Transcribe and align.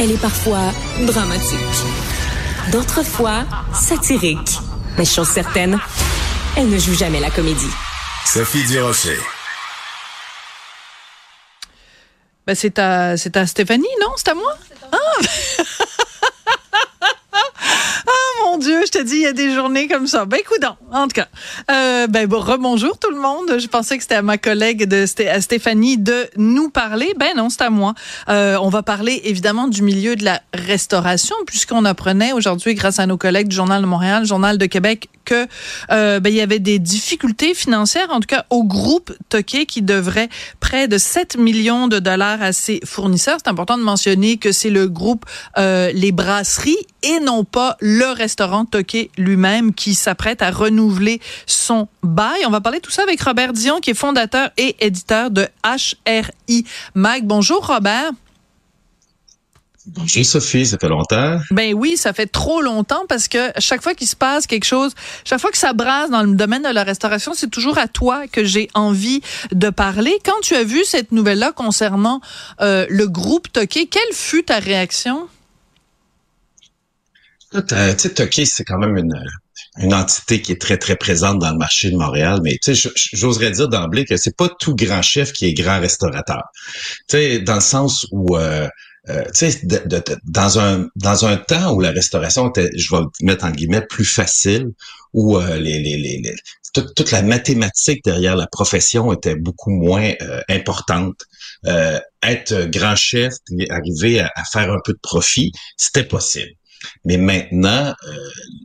Elle 0.00 0.12
est 0.12 0.20
parfois 0.20 0.72
dramatique, 1.00 1.58
d'autres 2.70 3.02
fois 3.02 3.44
satirique. 3.74 4.58
Mais 4.96 5.04
chose 5.04 5.26
certaine, 5.26 5.76
elle 6.56 6.70
ne 6.70 6.78
joue 6.78 6.94
jamais 6.94 7.18
la 7.18 7.30
comédie. 7.30 7.70
Sophie 8.24 8.64
Durocher. 8.64 9.18
Ben 12.46 12.54
c'est 12.54 12.78
à, 12.78 13.16
c'est 13.16 13.36
à 13.36 13.44
Stéphanie, 13.46 13.88
non? 14.00 14.12
C'est 14.16 14.28
à 14.28 14.34
moi? 14.34 14.56
Ah! 14.92 14.96
mon 18.44 18.58
Dieu, 18.58 18.80
je 18.86 18.90
te 18.92 19.02
dis, 19.02 19.16
il 19.16 19.22
y 19.22 19.26
a 19.26 19.32
des 19.32 19.52
journées 19.52 19.88
comme 19.88 20.06
ça. 20.06 20.24
Ben, 20.24 20.38
écoute, 20.38 20.64
en 20.92 21.08
tout 21.08 21.14
cas. 21.14 21.28
Euh, 21.70 22.06
ben, 22.06 22.26
bon, 22.26 22.40
rebonjour 22.40 22.98
tout 22.98 23.10
le 23.10 23.20
monde. 23.20 23.58
Je 23.58 23.66
pensais 23.66 23.96
que 23.96 24.02
c'était 24.02 24.16
à 24.16 24.22
ma 24.22 24.38
collègue 24.38 24.86
de 24.86 25.04
à 25.28 25.40
Stéphanie 25.40 25.98
de 25.98 26.28
nous 26.36 26.70
parler. 26.70 27.12
Ben 27.16 27.36
non, 27.36 27.50
c'est 27.50 27.62
à 27.62 27.70
moi. 27.70 27.94
Euh, 28.28 28.56
on 28.60 28.68
va 28.68 28.82
parler 28.82 29.20
évidemment 29.24 29.68
du 29.68 29.82
milieu 29.82 30.16
de 30.16 30.24
la 30.24 30.40
restauration, 30.52 31.36
puisqu'on 31.46 31.84
apprenait 31.84 32.32
aujourd'hui, 32.32 32.74
grâce 32.74 32.98
à 32.98 33.06
nos 33.06 33.16
collègues 33.16 33.48
du 33.48 33.56
Journal 33.56 33.82
de 33.82 33.86
Montréal, 33.86 34.24
Journal 34.24 34.58
de 34.58 34.66
Québec, 34.66 35.08
que 35.24 35.46
euh, 35.90 36.20
ben, 36.20 36.30
il 36.30 36.36
y 36.36 36.40
avait 36.40 36.58
des 36.58 36.78
difficultés 36.78 37.54
financières, 37.54 38.08
en 38.10 38.20
tout 38.20 38.26
cas 38.26 38.46
au 38.50 38.64
groupe 38.64 39.12
Toqué, 39.28 39.66
qui 39.66 39.82
devrait 39.82 40.28
près 40.60 40.88
de 40.88 40.96
7 40.96 41.36
millions 41.36 41.86
de 41.86 41.98
dollars 41.98 42.42
à 42.42 42.52
ses 42.52 42.80
fournisseurs. 42.84 43.38
C'est 43.42 43.50
important 43.50 43.76
de 43.76 43.82
mentionner 43.82 44.38
que 44.38 44.52
c'est 44.52 44.70
le 44.70 44.88
groupe 44.88 45.26
euh, 45.58 45.92
Les 45.92 46.12
Brasseries 46.12 46.78
et 47.02 47.20
non 47.20 47.44
pas 47.44 47.76
le 47.80 48.10
restaurant 48.12 48.64
Toqué 48.64 49.10
lui-même 49.18 49.74
qui 49.74 49.94
s'apprête 49.94 50.42
à 50.42 50.50
renouveler 50.50 51.20
son 51.46 51.88
bail. 52.02 52.44
On 52.46 52.50
va 52.50 52.60
parler 52.60 52.78
de 52.78 52.84
tout 52.84 52.90
ça 52.90 53.02
avec 53.02 53.20
Robert 53.20 53.52
Dion, 53.52 53.80
qui 53.80 53.90
est 53.90 53.94
fondateur 53.94 54.50
et 54.56 54.76
éditeur 54.80 55.30
de 55.30 55.46
HRI 55.64 56.64
Mag. 56.94 57.24
Bonjour 57.24 57.66
Robert. 57.66 58.12
Bonjour 59.90 60.24
Sophie, 60.24 60.66
ça 60.66 60.76
fait 60.78 60.88
longtemps. 60.88 61.40
Ben 61.50 61.72
oui, 61.72 61.96
ça 61.96 62.12
fait 62.12 62.26
trop 62.26 62.60
longtemps 62.60 63.04
parce 63.08 63.26
que 63.26 63.52
chaque 63.58 63.82
fois 63.82 63.94
qu'il 63.94 64.06
se 64.06 64.16
passe 64.16 64.46
quelque 64.46 64.66
chose, 64.66 64.92
chaque 65.24 65.40
fois 65.40 65.50
que 65.50 65.56
ça 65.56 65.72
brasse 65.72 66.10
dans 66.10 66.22
le 66.22 66.34
domaine 66.34 66.62
de 66.62 66.68
la 66.68 66.84
restauration, 66.84 67.32
c'est 67.32 67.48
toujours 67.48 67.78
à 67.78 67.88
toi 67.88 68.26
que 68.28 68.44
j'ai 68.44 68.68
envie 68.74 69.22
de 69.50 69.70
parler. 69.70 70.12
Quand 70.26 70.38
tu 70.42 70.54
as 70.54 70.64
vu 70.64 70.84
cette 70.84 71.10
nouvelle-là 71.10 71.52
concernant 71.52 72.20
euh, 72.60 72.86
le 72.90 73.08
groupe 73.08 73.50
Toqué, 73.50 73.86
quelle 73.86 74.12
fut 74.12 74.44
ta 74.44 74.58
réaction? 74.58 75.26
Tu 77.52 77.60
sais, 77.96 78.10
Toqué, 78.10 78.44
c'est 78.44 78.64
quand 78.64 78.78
même 78.78 78.98
une, 78.98 79.14
une 79.80 79.94
entité 79.94 80.42
qui 80.42 80.52
est 80.52 80.60
très, 80.60 80.76
très 80.76 80.96
présente 80.96 81.38
dans 81.38 81.50
le 81.50 81.58
marché 81.58 81.90
de 81.90 81.96
Montréal, 81.96 82.40
mais 82.42 82.58
tu 82.62 82.74
sais, 82.74 82.90
j'oserais 83.12 83.50
dire 83.52 83.68
d'emblée 83.68 84.04
que 84.04 84.16
c'est 84.16 84.36
pas 84.36 84.48
tout 84.48 84.74
grand 84.74 85.02
chef 85.02 85.32
qui 85.32 85.46
est 85.46 85.54
grand 85.54 85.80
restaurateur. 85.80 86.42
Tu 87.08 87.16
sais, 87.16 87.38
dans 87.40 87.56
le 87.56 87.60
sens 87.60 88.06
où... 88.10 88.36
Euh, 88.36 88.68
euh, 89.10 89.24
tu 89.34 89.50
sais, 89.50 89.60
dans 90.24 90.58
un 90.58 90.88
dans 90.96 91.24
un 91.24 91.36
temps 91.36 91.72
où 91.72 91.80
la 91.80 91.92
restauration 91.92 92.50
était, 92.50 92.70
je 92.76 92.94
vais 92.94 93.02
mettre 93.22 93.44
en 93.46 93.50
guillemets, 93.50 93.80
plus 93.80 94.04
facile, 94.04 94.68
où 95.14 95.38
euh, 95.38 95.56
les, 95.56 95.78
les, 95.80 95.96
les, 95.96 96.34
toute, 96.74 97.10
la 97.10 97.22
mathématique 97.22 98.04
derrière 98.04 98.36
la 98.36 98.46
profession 98.46 99.12
était 99.12 99.34
beaucoup 99.34 99.70
moins 99.70 100.12
euh, 100.20 100.42
importante. 100.48 101.22
être 102.22 102.66
grand 102.70 102.96
chef, 102.96 103.32
arriver 103.70 104.20
à, 104.20 104.44
faire 104.52 104.70
un 104.70 104.80
peu 104.84 104.92
de 104.92 105.00
profit, 105.02 105.52
c'était 105.76 106.04
possible. 106.04 106.52
Mais 107.04 107.16
maintenant, 107.16 107.94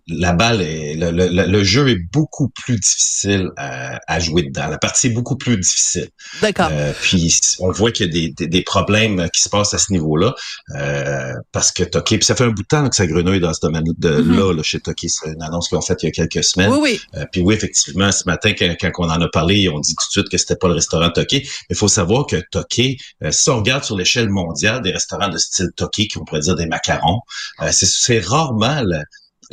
la 0.07 0.33
balle 0.33 0.61
est, 0.61 0.92
le, 0.95 1.11
le, 1.11 1.63
jeu 1.63 1.89
est 1.89 1.99
beaucoup 2.11 2.49
plus 2.49 2.77
difficile 2.77 3.49
à, 3.57 4.19
jouer 4.19 4.43
dedans. 4.43 4.67
La 4.67 4.77
partie 4.77 5.07
est 5.07 5.11
beaucoup 5.11 5.35
plus 5.35 5.57
difficile. 5.57 6.09
D'accord. 6.41 6.69
Euh, 6.71 6.93
puis 7.01 7.39
on 7.59 7.71
voit 7.71 7.91
qu'il 7.91 8.05
y 8.05 8.09
a 8.09 8.31
des, 8.31 8.47
des, 8.47 8.61
problèmes 8.61 9.29
qui 9.33 9.41
se 9.41 9.49
passent 9.49 9.73
à 9.73 9.77
ce 9.77 9.91
niveau-là 9.91 10.33
euh, 10.75 11.33
parce 11.51 11.71
que 11.71 11.83
Toki, 11.83 12.17
puis 12.17 12.25
ça 12.25 12.35
fait 12.35 12.43
un 12.43 12.49
bout 12.49 12.63
de 12.63 12.67
temps 12.67 12.87
que 12.87 12.95
ça 12.95 13.05
grenouille 13.07 13.39
dans 13.39 13.53
ce 13.53 13.61
domaine-là 13.61 13.93
mm-hmm. 14.19 14.55
là, 14.55 14.63
chez 14.63 14.79
Toki. 14.79 15.09
C'est 15.09 15.29
une 15.29 15.41
annonce 15.41 15.69
qu'ils 15.69 15.77
ont 15.77 15.81
faite 15.81 16.03
il 16.03 16.07
y 16.07 16.09
a 16.09 16.11
quelques 16.11 16.43
semaines. 16.43 16.71
Oui, 16.71 16.79
oui. 16.81 17.01
Euh, 17.15 17.25
puis 17.31 17.41
oui, 17.41 17.55
effectivement, 17.55 18.11
ce 18.11 18.23
matin, 18.25 18.53
quand, 18.57 18.75
quand, 18.79 18.91
on 18.99 19.09
en 19.09 19.21
a 19.21 19.29
parlé, 19.29 19.69
on 19.69 19.79
dit 19.79 19.95
tout 19.95 20.07
de 20.07 20.11
suite 20.11 20.29
que 20.29 20.37
c'était 20.37 20.55
pas 20.55 20.67
le 20.67 20.75
restaurant 20.75 21.09
Toki. 21.09 21.39
Mais 21.39 21.47
il 21.71 21.75
faut 21.75 21.87
savoir 21.87 22.25
que 22.25 22.37
Toki, 22.51 22.99
si 23.29 23.49
on 23.49 23.57
regarde 23.57 23.83
sur 23.83 23.97
l'échelle 23.97 24.29
mondiale 24.29 24.81
des 24.81 24.91
restaurants 24.91 25.29
de 25.29 25.37
style 25.37 25.69
Toki, 25.75 26.07
qui 26.07 26.17
on 26.17 26.25
pourrait 26.25 26.41
dire 26.41 26.55
des 26.55 26.65
macarons, 26.65 27.19
c'est 27.71 27.85
c'est 27.85 28.19
rarement 28.19 28.81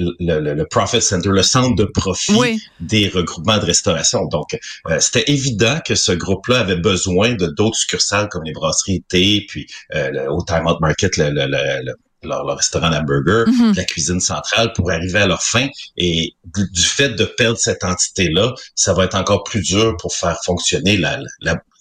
le, 0.00 0.54
le, 0.54 0.66
profit 0.66 1.00
center, 1.00 1.28
le 1.28 1.42
centre 1.42 1.74
de 1.76 1.84
profit 1.84 2.60
des 2.80 3.08
regroupements 3.08 3.58
de 3.58 3.66
restauration. 3.66 4.26
Donc, 4.26 4.58
euh, 4.88 4.98
c'était 5.00 5.30
évident 5.30 5.78
que 5.84 5.94
ce 5.94 6.12
groupe-là 6.12 6.60
avait 6.60 6.76
besoin 6.76 7.34
de 7.34 7.46
d'autres 7.46 7.76
succursales 7.76 8.28
comme 8.28 8.44
les 8.44 8.52
brasseries 8.52 9.02
thé, 9.08 9.44
puis 9.48 9.66
euh, 9.94 10.26
au 10.28 10.42
Time 10.42 10.66
Out 10.66 10.80
Market, 10.80 11.16
le, 11.16 11.30
le, 11.30 11.92
leur, 12.22 12.56
restaurant 12.56 12.92
hamburger, 12.92 13.46
mm-hmm. 13.46 13.76
la 13.76 13.84
cuisine 13.84 14.20
centrale 14.20 14.72
pour 14.74 14.90
arriver 14.90 15.20
à 15.20 15.26
leur 15.26 15.42
fin. 15.42 15.68
Et 15.96 16.34
du, 16.44 16.82
fait 16.82 17.10
de 17.10 17.24
perdre 17.24 17.58
cette 17.58 17.84
entité-là, 17.84 18.52
ça 18.74 18.92
va 18.92 19.04
être 19.04 19.14
encore 19.14 19.44
plus 19.44 19.62
dur 19.62 19.96
pour 19.98 20.14
faire 20.14 20.38
fonctionner 20.44 20.96
la, 20.96 21.18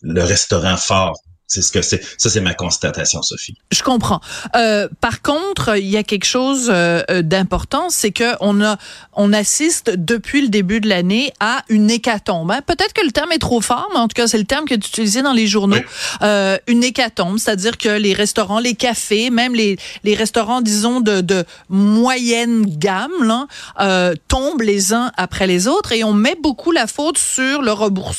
le 0.01 0.23
restaurant 0.23 0.77
fort 0.77 1.19
c'est 1.49 1.63
ce 1.63 1.71
que 1.71 1.81
c'est. 1.81 2.01
Ça, 2.19 2.29
c'est 2.29 2.41
ma 2.41 2.53
constatation, 2.53 3.23
Sophie. 3.23 3.55
Je 3.71 3.81
comprends. 3.81 4.21
Euh, 4.55 4.87
par 5.01 5.23
contre, 5.23 5.77
il 5.77 5.87
y 5.87 5.97
a 5.97 6.03
quelque 6.03 6.25
chose 6.25 6.69
euh, 6.69 7.01
euh, 7.09 7.23
d'important, 7.23 7.89
c'est 7.89 8.11
que 8.11 8.35
on 8.39 8.61
a, 8.61 8.77
on 9.13 9.33
assiste 9.33 9.89
depuis 9.89 10.43
le 10.43 10.49
début 10.49 10.79
de 10.79 10.87
l'année 10.87 11.33
à 11.39 11.63
une 11.67 11.89
hécatombe. 11.89 12.51
Hein. 12.51 12.61
Peut-être 12.67 12.93
que 12.93 13.03
le 13.03 13.11
terme 13.11 13.31
est 13.31 13.39
trop 13.39 13.61
fort, 13.61 13.89
mais 13.93 13.99
en 13.99 14.07
tout 14.07 14.13
cas, 14.13 14.27
c'est 14.27 14.37
le 14.37 14.45
terme 14.45 14.65
que 14.65 14.75
tu 14.75 14.89
utilisais 14.89 15.23
dans 15.23 15.33
les 15.33 15.47
journaux. 15.47 15.77
Euh, 16.21 16.59
une 16.67 16.83
hécatombe, 16.83 17.39
c'est-à-dire 17.39 17.79
que 17.79 17.89
les 17.89 18.13
restaurants, 18.13 18.59
les 18.59 18.75
cafés, 18.75 19.31
même 19.31 19.55
les, 19.55 19.79
les 20.03 20.13
restaurants, 20.13 20.61
disons 20.61 21.01
de, 21.01 21.21
de 21.21 21.45
moyenne 21.67 22.67
gamme, 22.67 23.23
là, 23.23 23.47
euh, 23.79 24.13
tombent 24.27 24.61
les 24.61 24.93
uns 24.93 25.11
après 25.17 25.47
les 25.47 25.67
autres, 25.67 25.93
et 25.93 26.03
on 26.03 26.13
met 26.13 26.35
beaucoup 26.39 26.71
la 26.71 26.85
faute 26.85 27.17
sur 27.17 27.63
le, 27.63 27.73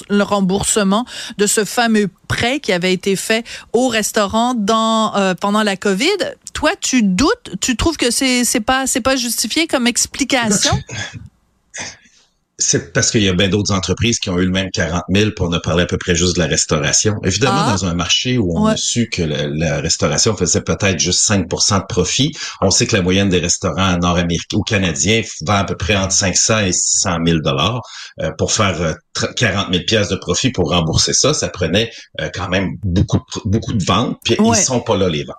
le 0.08 0.22
remboursement 0.24 1.06
de 1.38 1.47
ce 1.47 1.64
fameux 1.64 2.08
prêt 2.30 2.60
qui 2.60 2.72
avait 2.72 2.92
été 2.92 3.16
fait 3.16 3.44
au 3.72 3.88
restaurant 3.88 4.54
dans 4.54 5.16
euh, 5.16 5.34
pendant 5.34 5.64
la 5.64 5.76
Covid. 5.76 6.06
Toi, 6.52 6.70
tu 6.80 7.02
doutes, 7.02 7.56
tu 7.60 7.76
trouves 7.76 7.96
que 7.96 8.12
c'est 8.12 8.44
c'est 8.44 8.60
pas 8.60 8.86
c'est 8.86 9.00
pas 9.00 9.16
justifié 9.16 9.66
comme 9.66 9.88
explication? 9.88 10.78
C'est 12.60 12.93
parce 12.93 13.10
qu'il 13.10 13.22
y 13.22 13.28
a 13.28 13.32
bien 13.32 13.48
d'autres 13.48 13.72
entreprises 13.72 14.19
qui 14.19 14.31
ont 14.31 14.38
eu 14.38 14.44
le 14.44 14.50
même 14.50 14.71
40 14.71 15.03
000 15.12 15.31
pour 15.37 15.48
ne 15.50 15.59
parler 15.59 15.84
à 15.84 15.87
peu 15.87 15.98
près 15.98 16.15
juste 16.15 16.37
de 16.37 16.41
la 16.41 16.47
restauration. 16.47 17.16
Évidemment, 17.25 17.62
ah. 17.66 17.72
dans 17.72 17.87
un 17.87 17.94
marché 17.94 18.38
où 18.38 18.56
on 18.56 18.66
a 18.66 18.76
su 18.76 19.09
que 19.09 19.22
la, 19.22 19.81
restauration 19.81 20.37
faisait 20.37 20.60
peut-être 20.60 20.98
juste 20.98 21.28
5% 21.28 21.81
de 21.81 21.87
profit, 21.87 22.32
on 22.60 22.71
sait 22.71 22.87
que 22.87 22.97
la 22.97 23.03
moyenne 23.03 23.28
des 23.28 23.38
restaurants 23.38 23.97
nord-américains 23.98 24.56
ou 24.56 24.62
canadiens 24.62 25.22
vend 25.47 25.54
à 25.54 25.65
peu 25.65 25.76
près 25.76 25.97
entre 25.97 26.12
500 26.12 26.60
et 26.60 26.72
600 26.72 27.19
000 27.26 27.38
dollars 27.41 27.82
euh, 28.21 28.31
pour 28.38 28.53
faire 28.53 28.97
40 29.37 29.72
000 29.72 29.84
pièces 29.87 30.09
de 30.09 30.16
profit 30.16 30.50
pour 30.50 30.71
rembourser 30.71 31.12
ça. 31.12 31.34
Ça 31.34 31.48
prenait 31.48 31.91
euh, 32.21 32.28
quand 32.34 32.48
même 32.48 32.77
beaucoup 32.84 33.21
beaucoup 33.44 33.72
de 33.72 33.84
ventes, 33.84 34.19
puis 34.25 34.37
ils 34.38 34.56
sont 34.56 34.81
pas 34.81 34.97
là 34.97 35.09
les 35.09 35.25
ventes 35.25 35.37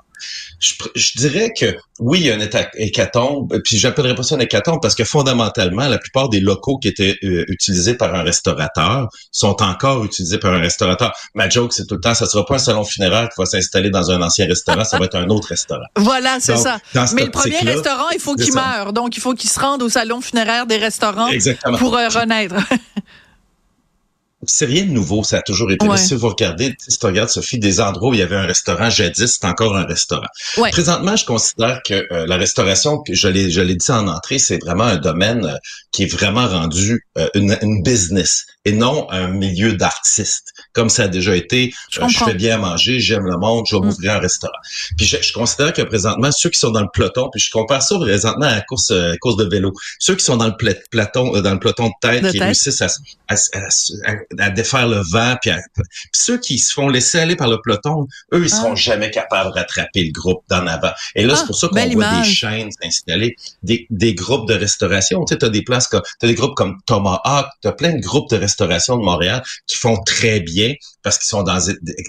je, 0.60 1.18
dirais 1.18 1.52
que 1.58 1.76
oui, 2.00 2.20
il 2.20 2.26
y 2.28 2.32
a 2.32 2.36
un 2.36 2.40
hécatombe, 2.76 3.60
puis 3.64 3.78
j'appellerais 3.78 4.16
pas 4.16 4.24
ça 4.24 4.36
un 4.36 4.40
hécatombe 4.40 4.80
parce 4.82 4.96
que 4.96 5.04
fondamentalement, 5.04 5.88
la 5.88 5.98
plupart 5.98 6.30
des 6.30 6.40
locaux 6.40 6.78
qui 6.78 6.88
étaient 6.88 7.18
euh, 7.24 7.46
utilisés 7.48 7.96
par 7.96 8.14
un 8.16 8.24
restaurateur 8.24 9.10
sont 9.32 9.62
encore 9.62 10.04
utilisés 10.04 10.38
par 10.38 10.54
un 10.54 10.60
restaurateur. 10.60 11.14
Ma 11.36 11.50
joke, 11.50 11.74
c'est 11.74 11.86
tout 11.86 11.96
le 11.96 12.02
temps, 12.02 12.14
ça 12.14 12.26
sera 12.26 12.46
pas 12.46 12.56
un 12.56 12.60
salon 12.60 12.84
funéraire 12.84 13.30
qui 13.30 13.40
va 13.40 13.46
s'installer 13.46 13.90
dans 13.90 14.12
un 14.12 14.22
ancien 14.22 14.48
restaurant, 14.48 14.84
ça 14.84 14.98
va 14.98 15.06
être 15.06 15.16
un 15.16 15.30
autre 15.30 15.50
restaurant. 15.50 15.82
Voilà, 15.96 16.40
c'est 16.40 16.58
ça. 16.58 16.80
Mais 17.14 17.26
le 17.26 17.32
premier 17.32 17.60
restaurant, 17.60 18.10
il 18.14 18.20
faut 18.20 18.36
qu'il 18.36 18.54
meure, 18.54 18.94
donc 18.94 19.18
il 19.18 19.20
faut 19.20 19.34
qu'il 19.34 19.50
se 19.50 19.60
rende 19.60 19.82
au 19.82 19.90
salon 19.90 20.22
funéraire 20.22 20.66
des 20.66 20.78
restaurants 20.78 21.30
pour 21.78 21.96
euh, 21.96 22.08
renaître. 22.10 22.56
c'est 24.48 24.66
rien 24.66 24.86
de 24.86 24.92
nouveau, 24.92 25.24
ça 25.24 25.38
a 25.38 25.42
toujours 25.42 25.72
été. 25.72 25.86
Si 25.98 26.16
vous 26.16 26.30
regardez, 26.30 26.76
si 26.88 26.98
tu 26.98 27.06
regardes, 27.06 27.30
Sophie, 27.30 27.60
des 27.60 27.80
endroits 27.80 28.10
où 28.10 28.14
il 28.14 28.20
y 28.20 28.24
avait 28.24 28.36
un 28.36 28.46
restaurant 28.46 28.90
jadis, 28.90 29.38
c'est 29.40 29.48
encore 29.48 29.76
un 29.76 29.86
restaurant. 29.86 30.28
Présentement, 30.72 31.16
je 31.16 31.26
considère 31.26 31.82
que 31.84 32.08
euh, 32.12 32.26
la 32.26 32.38
restauration, 32.38 33.04
je 33.10 33.28
l'ai, 33.28 33.52
je 33.52 33.62
l'ai 33.62 33.76
dit 33.76 33.92
en 33.92 34.08
entrée, 34.08 34.40
c'est 34.40 34.58
vraiment 34.58 34.86
un 34.86 34.98
domaine 34.98 35.46
euh, 35.46 35.58
qui 35.92 36.04
est 36.04 36.12
vraiment 36.12 36.48
rendu 36.48 37.06
euh, 37.18 37.28
une, 37.36 37.58
une, 37.62 37.84
business 37.84 38.46
et 38.66 38.72
non 38.72 39.08
un 39.12 39.28
milieu 39.28 39.74
d'artistes. 39.74 40.54
Comme 40.74 40.90
ça 40.90 41.04
a 41.04 41.08
déjà 41.08 41.36
été, 41.36 41.74
je, 41.92 42.00
fais 42.26 42.34
bien 42.34 42.56
à 42.56 42.58
manger, 42.58 43.00
j'aime 43.00 43.26
le 43.26 43.38
monde, 43.38 43.66
je 43.70 43.76
vais 43.76 43.82
mm. 43.82 43.86
m'ouvrir 43.86 44.14
un 44.14 44.20
restaurant. 44.20 44.54
Puis 44.98 45.06
je, 45.06 45.18
je, 45.22 45.34
considère 45.34 45.74
que 45.74 45.82
présentement, 45.82 46.32
ceux 46.32 46.50
qui 46.50 46.60
sont 46.60 46.72
dans 46.72 46.82
le 46.82 46.90
peloton, 46.94 47.30
puis 47.32 47.42
je 47.42 47.52
compare 47.52 47.82
ça 47.82 47.98
présentement 47.98 48.46
à 48.48 48.56
la 48.56 48.62
course, 48.62 48.94
course 49.20 49.38
de 49.38 49.46
vélo, 49.46 49.74
ceux 50.00 50.16
qui 50.16 50.24
sont 50.24 50.38
dans 50.38 50.48
le 50.48 50.56
peloton, 50.58 51.42
dans 51.42 51.54
le 51.54 51.60
peloton 51.60 51.88
de 51.88 51.94
tête, 52.02 52.32
qui 52.32 52.40
réussissent 52.40 52.82
à, 52.82 52.88
à, 53.28 53.36
à 53.36 53.70
à 54.06 54.16
défaire 54.56 54.88
le 54.88 55.02
vent. 55.12 55.36
Puis, 55.42 55.52
ceux 56.14 56.38
qui 56.38 56.60
se 56.60 56.74
font 56.74 56.88
laisser 56.88 57.20
aller 57.20 57.36
par 57.36 57.48
le 57.48 57.60
peloton, 57.62 58.08
eux, 58.34 58.44
ils 58.44 58.50
seront 58.50 58.74
ah. 58.74 58.76
jamais 58.76 59.12
capables 59.12 59.52
de 59.52 59.60
rattraper 59.60 60.04
le 60.04 60.12
groupe 60.12 60.44
d'en 60.50 60.66
avant. 60.68 60.92
Et 61.16 61.26
là, 61.26 61.36
c'est 61.36 61.44
ah, 61.44 61.48
pour 61.48 61.56
ça 61.56 61.68
qu'on 61.68 61.90
voit 61.90 62.22
des 62.22 62.24
chaînes 62.24 62.70
s'installer, 62.82 63.36
des, 63.64 63.88
des 63.90 64.14
groupes 64.14 64.48
de 64.48 64.54
restauration. 64.54 65.24
Tu 65.26 65.36
sais, 65.36 65.44
as 65.44 65.50
des 65.50 65.64
places 65.64 65.88
comme, 65.88 66.02
t'as 66.20 66.28
des 66.28 66.36
groupes 66.36 66.56
comme 66.56 66.78
Tomahawk, 66.86 67.48
as 67.64 67.72
plein 67.74 67.94
de 67.94 68.02
groupes 68.02 68.30
de 68.30 68.38
restauration 68.38 68.98
de 68.98 69.04
Montréal 69.04 69.44
qui 69.68 69.78
font 69.78 69.98
très 70.04 70.40
bien, 70.40 70.74
parce 71.04 71.18
qu'ils 71.18 71.28
sont 71.28 71.44
dans, 71.44 71.60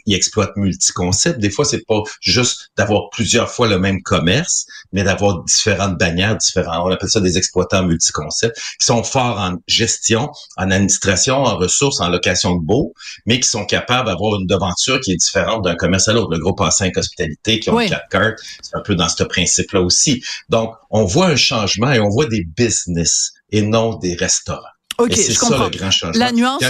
ils 0.07 0.15
exploitent 0.15 0.57
multi-concepts. 0.57 1.39
Des 1.39 1.51
fois, 1.51 1.65
c'est 1.65 1.85
pas 1.87 2.03
juste 2.21 2.71
d'avoir 2.77 3.11
plusieurs 3.11 3.51
fois 3.51 3.69
le 3.69 3.79
même 3.79 4.03
commerce, 4.03 4.67
mais 4.93 5.05
d'avoir 5.05 5.43
différentes 5.45 5.99
bannières, 5.99 6.37
différents, 6.37 6.87
on 6.87 6.93
appelle 6.93 7.09
ça 7.09 7.21
des 7.21 7.39
exploitants 7.39 7.85
multi-concepts, 7.85 8.57
qui 8.79 8.87
sont 8.87 9.03
forts 9.03 9.39
en 9.39 9.57
gestion, 9.67 10.31
en 10.57 10.71
administration, 10.71 11.45
en 11.45 11.57
ressources, 11.57 12.01
en 12.01 12.09
location 12.13 12.57
de 12.57 12.65
beaux, 12.65 12.95
mais 13.27 13.41
qui 13.41 13.49
sont 13.49 13.65
capables 13.65 14.09
d'avoir 14.09 14.39
une 14.41 14.47
devanture 14.47 15.01
qui 15.01 15.13
est 15.13 15.17
différente 15.17 15.65
d'un 15.65 15.75
commerce 15.75 16.09
à 16.09 16.13
l'autre. 16.13 16.31
Le 16.31 16.39
groupe 16.39 16.61
A5 16.61 16.99
Hospitalité 16.99 17.61
qui 17.61 17.71
ont 17.71 17.79
quatre 17.79 18.09
cartes, 18.11 18.39
c'est 18.63 18.77
un 18.77 18.83
peu 18.83 18.95
dans 18.95 19.09
ce 19.09 19.25
principe-là 19.25 19.81
aussi. 19.81 20.23
Donc, 20.49 20.75
on 20.91 21.05
voit 21.05 21.27
un 21.27 21.37
changement 21.37 21.93
et 21.93 22.01
on 22.01 22.09
voit 22.09 22.27
des 22.27 22.45
business 22.45 23.33
et 23.51 23.63
non 23.63 23.95
des 23.97 24.15
restaurants. 24.15 24.61
OK, 24.99 25.13
je 25.15 25.39
comprends. 25.39 25.65
le 25.65 25.71
grand 25.71 25.91
changement. 25.91 26.25
La 26.25 26.33
nuance, 26.33 26.63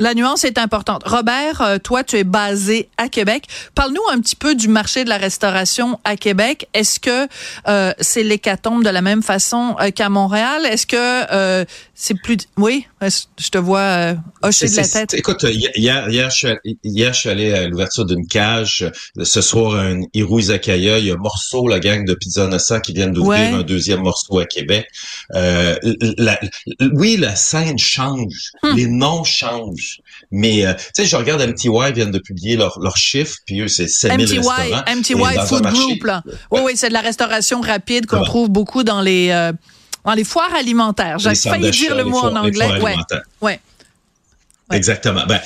la 0.00 0.14
nuance 0.14 0.44
est 0.44 0.58
importante. 0.58 1.02
Robert, 1.04 1.60
euh, 1.60 1.78
toi, 1.78 2.02
tu 2.02 2.16
es 2.16 2.24
basé 2.24 2.88
à 2.96 3.08
Québec. 3.08 3.44
Parle-nous 3.74 4.02
un 4.10 4.20
petit 4.20 4.34
peu 4.34 4.54
du 4.54 4.66
marché 4.66 5.04
de 5.04 5.10
la 5.10 5.18
restauration 5.18 6.00
à 6.04 6.16
Québec. 6.16 6.68
Est-ce 6.72 6.98
que 6.98 7.28
euh, 7.68 7.92
c'est 8.00 8.22
l'hécatombe 8.22 8.82
de 8.82 8.88
la 8.88 9.02
même 9.02 9.22
façon 9.22 9.76
euh, 9.78 9.90
qu'à 9.90 10.08
Montréal? 10.08 10.64
Est-ce 10.64 10.86
que 10.86 11.66
c'est 11.94 12.14
plus... 12.14 12.38
Oui, 12.56 12.86
je 13.02 13.48
te 13.50 13.58
vois 13.58 14.14
hocher 14.42 14.68
de 14.68 14.76
la 14.76 14.88
tête. 14.88 15.12
Écoute, 15.12 15.44
hier, 15.76 16.08
hier, 16.08 16.30
je 16.30 17.12
suis 17.12 17.28
allé 17.28 17.52
à 17.52 17.68
l'ouverture 17.68 18.06
d'une 18.06 18.26
cage. 18.26 18.90
Ce 19.22 19.42
soir, 19.42 19.74
un 19.74 20.00
Hirou 20.14 20.38
Izakaya. 20.38 20.98
Il 20.98 21.06
y 21.06 21.10
a 21.10 21.16
Morceau, 21.16 21.68
la 21.68 21.78
gang 21.78 22.06
de 22.06 22.14
Pizza 22.14 22.46
Innocent 22.46 22.80
qui 22.80 22.94
viennent 22.94 23.12
d'ouvrir 23.12 23.54
un 23.54 23.62
deuxième 23.62 24.00
morceau 24.00 24.38
à 24.38 24.46
Québec. 24.46 24.86
oui, 26.94 27.16
la 27.18 27.36
scène 27.36 27.78
change. 27.78 28.52
Hmm. 28.62 28.76
Les 28.76 28.86
noms 28.86 29.24
changent. 29.24 29.89
Mais, 30.30 30.66
euh, 30.66 30.74
tu 30.74 30.82
sais, 30.94 31.06
je 31.06 31.16
regarde 31.16 31.42
MTY 31.42 31.92
viennent 31.92 32.10
de 32.10 32.18
publier 32.18 32.56
leurs 32.56 32.78
leur 32.80 32.96
chiffres, 32.96 33.36
puis 33.46 33.60
eux, 33.60 33.68
c'est 33.68 33.88
7000 33.88 34.26
MTY, 34.26 34.36
restaurants. 34.36 34.82
MTY 34.96 35.46
Food 35.46 35.66
Group, 35.66 36.04
là. 36.04 36.22
Oui, 36.50 36.60
oui, 36.64 36.72
c'est 36.76 36.88
de 36.88 36.94
la 36.94 37.00
restauration 37.00 37.60
rapide 37.60 38.06
qu'on 38.06 38.22
trouve 38.22 38.48
beaucoup 38.48 38.82
dans 38.82 39.00
les, 39.00 39.30
euh, 39.30 39.52
dans 40.04 40.14
les 40.14 40.24
foires 40.24 40.54
alimentaires. 40.54 41.18
J'ai 41.18 41.34
failli 41.34 41.70
dire 41.70 41.94
le 41.94 42.04
mot 42.04 42.18
en 42.18 42.36
anglais. 42.36 42.80
Ouais. 42.80 42.96
ouais. 43.40 43.60
Exactement. 44.72 45.26
Ben, 45.26 45.40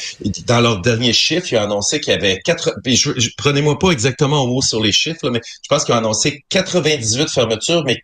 dans 0.47 0.61
leur 0.61 0.81
dernier 0.81 1.13
chiffre, 1.13 1.47
ils 1.53 1.57
ont 1.57 1.63
annoncé 1.63 2.01
qu'il 2.01 2.13
y 2.13 2.17
avait 2.17 2.41
quatre. 2.45 2.75
prenez-moi 3.39 3.79
pas 3.79 3.91
exactement 3.91 4.43
au 4.43 4.47
mot 4.47 4.63
sur 4.63 4.83
les 4.83 4.93
chiffres, 4.93 5.31
mais 5.31 5.41
je 5.45 5.69
pense 5.69 5.85
qu'ils 5.85 5.95
ont 5.95 5.99
annoncé 5.99 6.45
98 6.51 7.31
fermetures, 7.31 7.85
mais 7.85 8.03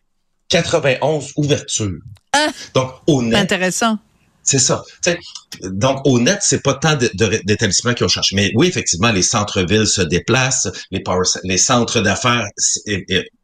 91 0.49 1.33
ouvertures. 1.37 1.99
Ah, 2.33 2.49
Donc, 2.75 2.93
au 3.07 3.23
net. 3.23 3.39
Intéressant. 3.39 3.99
C'est 4.43 4.59
ça. 4.59 4.83
donc, 5.63 6.01
au 6.05 6.19
net, 6.19 6.39
c'est 6.43 6.63
pas 6.63 6.75
tant 6.75 6.97
d'établissements 6.97 7.95
qui 7.95 8.05
ont 8.05 8.09
changé. 8.09 8.35
Mais 8.35 8.51
oui, 8.55 8.69
effectivement, 8.69 9.13
les 9.13 9.23
centres-villes 9.23 9.87
se 9.87 10.03
déplacent, 10.03 10.69
les, 10.91 11.03
les 11.45 11.59
centres 11.59 12.01
d'affaires 12.01 12.47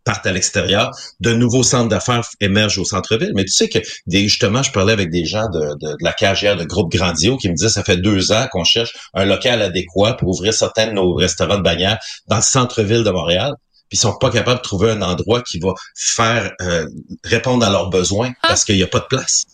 partent 0.04 0.26
à 0.26 0.32
l'extérieur, 0.32 0.90
de 1.20 1.32
nouveaux 1.32 1.64
centres 1.64 1.88
d'affaires 1.88 2.22
émergent 2.40 2.78
au 2.78 2.84
centre-ville. 2.84 3.32
Mais 3.34 3.44
tu 3.44 3.52
sais 3.52 3.68
que 3.68 3.78
justement, 4.08 4.62
je 4.62 4.72
parlais 4.72 4.92
avec 4.92 5.10
des 5.10 5.26
gens 5.26 5.48
de, 5.50 5.76
la 6.00 6.12
cagère 6.12 6.56
de 6.56 6.64
groupe 6.64 6.90
Grandio 6.90 7.36
qui 7.36 7.48
me 7.48 7.54
disaient 7.54 7.68
ça 7.68 7.84
fait 7.84 7.98
deux 7.98 8.32
ans 8.32 8.46
qu'on 8.50 8.64
cherche 8.64 8.96
un 9.14 9.24
local 9.24 9.60
adéquat 9.60 10.14
pour 10.14 10.28
ouvrir 10.28 10.54
certains 10.54 10.86
de 10.86 10.92
nos 10.92 11.12
restaurants 11.12 11.58
de 11.58 11.62
bannière 11.62 11.98
dans 12.28 12.36
le 12.36 12.42
centre-ville 12.42 13.04
de 13.04 13.10
Montréal 13.10 13.52
puis 13.88 13.98
ils 13.98 14.00
sont 14.00 14.16
pas 14.18 14.30
capables 14.30 14.58
de 14.58 14.62
trouver 14.62 14.90
un 14.90 15.02
endroit 15.02 15.42
qui 15.42 15.60
va 15.60 15.72
faire 15.94 16.50
euh, 16.60 16.86
répondre 17.22 17.64
à 17.64 17.70
leurs 17.70 17.88
besoins 17.88 18.32
ah. 18.42 18.48
parce 18.48 18.64
qu'il 18.64 18.76
n'y 18.76 18.82
a 18.82 18.88
pas 18.88 18.98
de 18.98 19.04
place. 19.04 19.44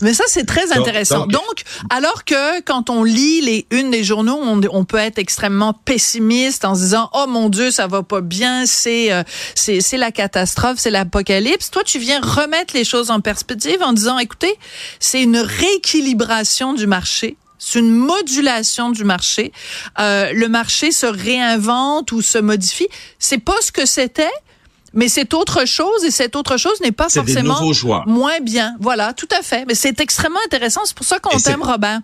Mais 0.00 0.14
ça, 0.14 0.24
c'est 0.26 0.44
très 0.44 0.72
intéressant. 0.72 1.26
Donc, 1.26 1.62
alors 1.90 2.24
que 2.24 2.60
quand 2.60 2.90
on 2.90 3.04
lit 3.04 3.40
les 3.40 3.66
unes 3.70 3.90
des 3.90 4.04
journaux, 4.04 4.38
on, 4.42 4.84
peut 4.84 4.96
être 4.96 5.18
extrêmement 5.18 5.72
pessimiste 5.72 6.64
en 6.64 6.74
se 6.74 6.80
disant, 6.80 7.10
oh 7.14 7.26
mon 7.28 7.48
Dieu, 7.48 7.70
ça 7.70 7.86
va 7.86 8.02
pas 8.02 8.20
bien, 8.20 8.66
c'est 8.66 9.12
euh, 9.12 9.22
c'est 9.54 9.96
la 9.96 10.12
catastrophe, 10.12 10.78
c'est 10.78 10.90
l'apocalypse. 10.90 11.70
Toi, 11.70 11.84
tu 11.84 11.98
viens 11.98 12.20
remettre 12.20 12.74
les 12.74 12.84
choses 12.84 13.10
en 13.10 13.20
perspective 13.20 13.82
en 13.82 13.92
disant, 13.92 14.18
écoutez, 14.18 14.54
c'est 15.00 15.22
une 15.22 15.38
rééquilibration 15.38 16.74
du 16.74 16.86
marché. 16.86 17.36
C'est 17.58 17.78
une 17.78 17.94
modulation 17.94 18.90
du 18.90 19.04
marché. 19.04 19.52
Euh, 20.00 20.32
le 20.32 20.48
marché 20.48 20.90
se 20.90 21.06
réinvente 21.06 22.10
ou 22.10 22.20
se 22.20 22.38
modifie. 22.38 22.88
C'est 23.20 23.38
pas 23.38 23.54
ce 23.60 23.70
que 23.70 23.86
c'était, 23.86 24.32
mais 24.94 25.08
c'est 25.08 25.34
autre 25.34 25.66
chose 25.66 26.04
et 26.04 26.10
cette 26.10 26.36
autre 26.36 26.56
chose 26.56 26.80
n'est 26.80 26.92
pas 26.92 27.08
forcément 27.08 27.60
moins 28.06 28.40
bien. 28.40 28.74
Voilà, 28.80 29.12
tout 29.12 29.28
à 29.36 29.42
fait. 29.42 29.64
Mais 29.66 29.74
c'est 29.74 30.00
extrêmement 30.00 30.40
intéressant. 30.44 30.82
C'est 30.84 30.96
pour 30.96 31.06
ça 31.06 31.18
qu'on 31.18 31.38
t'aime, 31.38 31.62
Robin. 31.62 32.02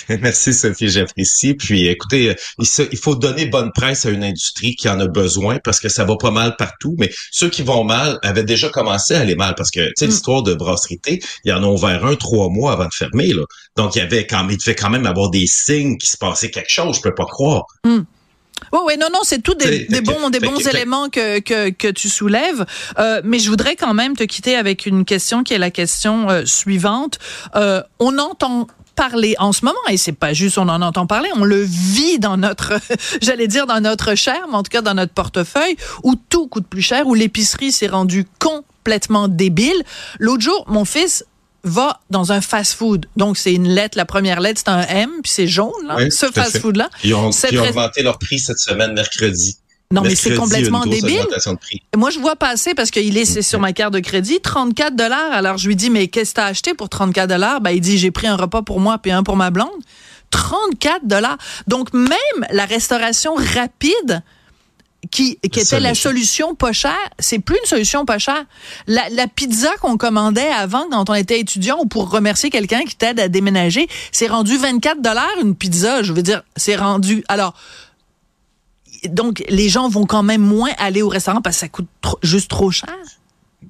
Merci 0.08 0.52
Sophie, 0.52 0.88
j'apprécie. 0.88 1.54
Puis 1.54 1.86
écoutez, 1.86 2.34
il 2.58 2.98
faut 2.98 3.14
donner 3.14 3.46
bonne 3.46 3.70
presse 3.72 4.06
à 4.06 4.10
une 4.10 4.24
industrie 4.24 4.74
qui 4.74 4.88
en 4.88 4.98
a 5.00 5.06
besoin 5.06 5.58
parce 5.62 5.80
que 5.80 5.88
ça 5.88 6.04
va 6.04 6.16
pas 6.16 6.30
mal 6.30 6.56
partout. 6.56 6.94
Mais 6.98 7.10
ceux 7.30 7.48
qui 7.48 7.62
vont 7.62 7.84
mal 7.84 8.18
avaient 8.22 8.44
déjà 8.44 8.68
commencé 8.68 9.14
à 9.14 9.20
aller 9.20 9.36
mal 9.36 9.54
parce 9.56 9.70
que 9.70 9.80
tu 9.80 9.92
sais 9.96 10.06
mm. 10.06 10.10
l'histoire 10.10 10.42
de 10.42 10.54
brasserie 10.54 11.00
il 11.06 11.20
y 11.44 11.52
en 11.52 11.62
a 11.62 11.66
ouvert 11.66 12.04
un 12.04 12.16
trois 12.16 12.48
mois 12.48 12.72
avant 12.72 12.86
de 12.86 12.94
fermer 12.94 13.32
là. 13.32 13.44
Donc 13.76 13.96
il 13.96 13.98
y 13.98 14.02
avait 14.02 14.26
quand 14.26 14.46
il 14.48 14.56
devait 14.56 14.74
quand 14.74 14.90
même 14.90 15.06
avoir 15.06 15.30
des 15.30 15.46
signes 15.46 15.96
qui 15.98 16.08
se 16.08 16.16
passait 16.16 16.50
quelque 16.50 16.70
chose. 16.70 16.96
Je 16.96 17.02
peux 17.02 17.14
pas 17.14 17.26
croire. 17.26 17.64
Mm. 17.84 18.00
Oui, 18.72 18.80
oui, 18.86 18.94
non, 18.98 19.08
non, 19.12 19.20
c'est 19.22 19.42
tout 19.42 19.54
des, 19.54 19.86
bons, 20.00 20.30
des 20.30 20.40
bons 20.40 20.66
éléments 20.68 21.08
que, 21.08 21.40
que, 21.40 21.70
que 21.70 21.88
tu 21.88 22.08
soulèves. 22.08 22.64
Euh, 22.98 23.20
mais 23.24 23.38
je 23.38 23.50
voudrais 23.50 23.76
quand 23.76 23.94
même 23.94 24.16
te 24.16 24.24
quitter 24.24 24.56
avec 24.56 24.86
une 24.86 25.04
question 25.04 25.42
qui 25.42 25.54
est 25.54 25.58
la 25.58 25.70
question 25.70 26.30
euh, 26.30 26.44
suivante. 26.44 27.18
Euh, 27.56 27.82
on 27.98 28.18
entend 28.18 28.66
parler 28.94 29.34
en 29.38 29.52
ce 29.52 29.64
moment, 29.64 29.78
et 29.90 29.96
c'est 29.96 30.12
pas 30.12 30.32
juste 30.32 30.56
on 30.56 30.68
en 30.68 30.80
entend 30.80 31.06
parler, 31.06 31.28
on 31.34 31.44
le 31.44 31.60
vit 31.62 32.20
dans 32.20 32.36
notre, 32.36 32.74
j'allais 33.20 33.48
dire 33.48 33.66
dans 33.66 33.80
notre 33.80 34.14
chair, 34.14 34.46
mais 34.48 34.56
en 34.56 34.62
tout 34.62 34.70
cas 34.70 34.82
dans 34.82 34.94
notre 34.94 35.12
portefeuille, 35.12 35.76
où 36.04 36.14
tout 36.14 36.46
coûte 36.46 36.66
plus 36.66 36.82
cher, 36.82 37.06
où 37.06 37.14
l'épicerie 37.14 37.72
s'est 37.72 37.88
rendue 37.88 38.24
complètement 38.38 39.26
débile. 39.28 39.82
L'autre 40.20 40.42
jour, 40.42 40.64
mon 40.68 40.84
fils 40.84 41.24
va 41.64 42.00
dans 42.10 42.32
un 42.32 42.40
fast-food. 42.40 43.06
Donc, 43.16 43.36
c'est 43.36 43.52
une 43.52 43.68
lettre, 43.68 43.96
la 43.96 44.04
première 44.04 44.40
lettre, 44.40 44.60
c'est 44.64 44.70
un 44.70 44.82
M, 44.82 45.10
puis 45.22 45.32
c'est 45.32 45.46
jaune, 45.46 45.72
là, 45.86 46.10
ce 46.10 46.26
fast-food-là. 46.26 46.90
Ils 47.02 47.14
ont, 47.14 47.30
augmenté 47.30 48.02
leur 48.02 48.18
prix 48.18 48.38
cette 48.38 48.58
semaine, 48.58 48.92
mercredi. 48.92 49.56
Non, 49.92 50.02
mais 50.02 50.14
c'est 50.14 50.34
complètement 50.34 50.84
débile. 50.86 51.26
Moi, 51.96 52.10
je 52.10 52.18
vois 52.18 52.36
passer 52.36 52.74
parce 52.74 52.90
qu'il 52.90 53.16
est, 53.16 53.42
sur 53.42 53.60
ma 53.60 53.72
carte 53.72 53.94
de 53.94 54.00
crédit, 54.00 54.40
34 54.40 54.96
dollars. 54.96 55.32
Alors, 55.32 55.56
je 55.56 55.68
lui 55.68 55.76
dis, 55.76 55.90
mais 55.90 56.08
qu'est-ce 56.08 56.30
que 56.30 56.36
t'as 56.36 56.46
acheté 56.46 56.74
pour 56.74 56.88
34 56.88 57.28
dollars? 57.28 57.60
Ben, 57.60 57.70
il 57.70 57.80
dit, 57.80 57.98
j'ai 57.98 58.10
pris 58.10 58.26
un 58.26 58.36
repas 58.36 58.62
pour 58.62 58.80
moi 58.80 58.98
puis 58.98 59.12
un 59.12 59.22
pour 59.22 59.36
ma 59.36 59.50
blonde. 59.50 59.68
34 60.30 61.06
dollars. 61.06 61.38
Donc, 61.68 61.92
même 61.92 62.08
la 62.50 62.64
restauration 62.64 63.34
rapide, 63.34 64.22
qui, 65.14 65.38
qui 65.48 65.60
était 65.60 65.78
la 65.78 65.94
solution 65.94 66.56
pas 66.56 66.72
chère, 66.72 67.08
c'est 67.20 67.38
plus 67.38 67.56
une 67.56 67.68
solution 67.68 68.04
pas 68.04 68.18
chère. 68.18 68.44
La, 68.88 69.08
la 69.10 69.28
pizza 69.28 69.70
qu'on 69.80 69.96
commandait 69.96 70.48
avant 70.48 70.88
quand 70.90 71.08
on 71.08 71.14
était 71.14 71.38
étudiant 71.38 71.78
ou 71.80 71.86
pour 71.86 72.10
remercier 72.10 72.50
quelqu'un 72.50 72.82
qui 72.82 72.96
t'aide 72.96 73.20
à 73.20 73.28
déménager, 73.28 73.86
c'est 74.10 74.26
rendu 74.26 74.56
24 74.56 75.00
dollars 75.00 75.30
une 75.40 75.54
pizza. 75.54 76.02
Je 76.02 76.12
veux 76.12 76.22
dire, 76.22 76.42
c'est 76.56 76.74
rendu. 76.74 77.24
Alors, 77.28 77.54
donc 79.04 79.44
les 79.48 79.68
gens 79.68 79.88
vont 79.88 80.04
quand 80.04 80.24
même 80.24 80.42
moins 80.42 80.70
aller 80.78 81.00
au 81.00 81.08
restaurant 81.08 81.40
parce 81.40 81.56
que 81.56 81.60
ça 81.60 81.68
coûte 81.68 81.86
juste 82.24 82.50
trop 82.50 82.72
cher. 82.72 82.92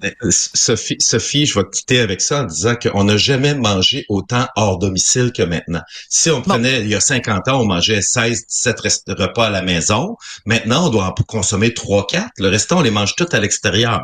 Ben, 0.01 0.13
euh, 0.23 0.31
Sophie, 0.31 0.97
Sophie, 0.99 1.47
je 1.47 1.59
vais 1.59 1.65
quitter 1.73 2.01
avec 2.01 2.21
ça 2.21 2.43
en 2.43 2.45
disant 2.45 2.75
qu'on 2.75 3.05
n'a 3.05 3.17
jamais 3.17 3.55
mangé 3.55 4.05
autant 4.09 4.47
hors 4.57 4.79
domicile 4.79 5.33
que 5.33 5.43
maintenant. 5.43 5.83
Si 6.09 6.31
on 6.31 6.43
prenait, 6.43 6.81
il 6.81 6.89
y 6.89 6.95
a 6.95 7.01
50 7.01 7.49
ans, 7.49 7.61
on 7.61 7.67
mangeait 7.67 8.03
16, 8.03 8.47
17 8.47 8.81
repas 9.09 9.47
à 9.47 9.51
la 9.51 9.63
maison. 9.63 10.17
Maintenant, 10.47 10.87
on 10.87 10.91
doit 10.91 11.07
en 11.07 11.13
consommer 11.13 11.75
3, 11.75 12.07
4. 12.07 12.31
Le 12.39 12.49
restant, 12.49 12.79
on 12.79 12.83
les 12.83 12.91
mange 12.91 13.15
tout 13.15 13.29
à 13.31 13.41
l'extérieur. 13.41 14.01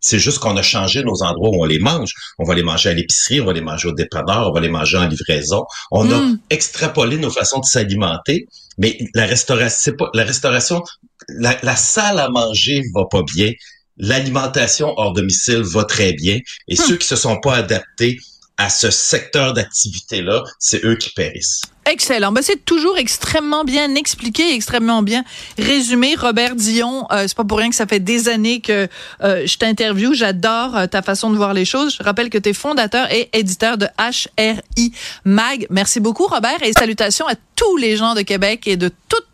C'est 0.00 0.18
juste 0.18 0.38
qu'on 0.38 0.56
a 0.56 0.62
changé 0.62 1.04
nos 1.04 1.22
endroits 1.22 1.50
où 1.50 1.62
on 1.62 1.66
les 1.66 1.78
mange. 1.78 2.14
On 2.38 2.44
va 2.44 2.54
les 2.54 2.62
manger 2.62 2.88
à 2.88 2.94
l'épicerie, 2.94 3.40
on 3.40 3.44
va 3.44 3.52
les 3.52 3.60
manger 3.60 3.88
au 3.88 3.92
dépanneur, 3.92 4.48
on 4.48 4.52
va 4.52 4.60
les 4.60 4.70
manger 4.70 4.96
en 4.96 5.06
livraison. 5.06 5.64
On 5.90 6.10
a 6.10 6.18
mm. 6.18 6.38
extrapolé 6.48 7.18
nos 7.18 7.30
façons 7.30 7.60
de 7.60 7.66
s'alimenter, 7.66 8.46
mais 8.78 8.98
la 9.14 9.26
restauration, 9.26 9.78
c'est 9.78 9.96
pas 9.96 10.08
la 10.14 10.24
restauration, 10.24 10.82
la, 11.28 11.56
la 11.62 11.76
salle 11.76 12.18
à 12.18 12.30
manger 12.30 12.82
va 12.94 13.04
pas 13.10 13.22
bien 13.22 13.52
l'alimentation 13.96 14.94
hors 14.96 15.12
domicile 15.12 15.62
va 15.62 15.84
très 15.84 16.12
bien 16.12 16.38
et 16.68 16.74
hmm. 16.74 16.76
ceux 16.76 16.96
qui 16.96 17.06
se 17.06 17.16
sont 17.16 17.38
pas 17.40 17.56
adaptés 17.56 18.18
à 18.60 18.68
ce 18.68 18.90
secteur 18.90 19.54
d'activité-là, 19.54 20.44
c'est 20.58 20.84
eux 20.84 20.94
qui 20.94 21.08
périssent. 21.10 21.62
Excellent. 21.86 22.30
Ben, 22.30 22.42
c'est 22.42 22.62
toujours 22.62 22.98
extrêmement 22.98 23.64
bien 23.64 23.94
expliqué, 23.94 24.54
extrêmement 24.54 25.02
bien 25.02 25.24
résumé. 25.58 26.14
Robert 26.14 26.56
Dion, 26.56 27.06
euh, 27.10 27.24
c'est 27.26 27.36
pas 27.36 27.44
pour 27.44 27.56
rien 27.56 27.70
que 27.70 27.74
ça 27.74 27.86
fait 27.86 28.00
des 28.00 28.28
années 28.28 28.60
que 28.60 28.86
euh, 29.22 29.46
je 29.46 29.56
t'interviewe. 29.56 30.12
J'adore 30.12 30.76
euh, 30.76 30.86
ta 30.86 31.00
façon 31.00 31.30
de 31.30 31.36
voir 31.36 31.54
les 31.54 31.64
choses. 31.64 31.96
Je 31.98 32.02
rappelle 32.02 32.28
que 32.28 32.36
tu 32.36 32.50
es 32.50 32.52
fondateur 32.52 33.10
et 33.10 33.30
éditeur 33.32 33.78
de 33.78 33.86
HRI 33.98 34.92
Mag. 35.24 35.66
Merci 35.70 35.98
beaucoup, 35.98 36.26
Robert, 36.26 36.62
et 36.62 36.74
salutations 36.74 37.26
à 37.28 37.36
tous 37.56 37.78
les 37.78 37.96
gens 37.96 38.14
de 38.14 38.20
Québec 38.20 38.66
et 38.66 38.76
de 38.76 38.90
toutes 39.08 39.24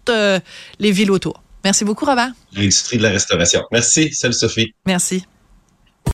les 0.79 0.93
villes 0.93 1.11
autour. 1.11 1.43
Merci 1.67 1.85
beaucoup, 1.85 2.05
Robert. 2.05 2.31
L'industrie 2.53 2.97
de 2.97 3.03
la 3.03 3.09
restauration. 3.09 3.65
Merci. 3.73 4.15
Salut, 4.15 4.35
Sophie. 4.35 4.73
Merci. 4.87 5.25